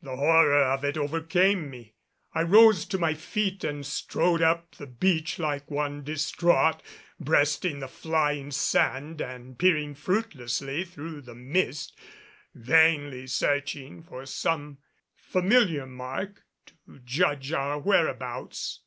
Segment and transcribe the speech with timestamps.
[0.00, 1.92] The horror of it overcame me!
[2.32, 6.82] I rose to my feet and strode up the beach like one distraught,
[7.20, 11.94] breasting the flying sand and peering fruitlessly through the mist,
[12.54, 14.78] vainly searching for some
[15.14, 18.80] familiar mark to judge of our whereabouts.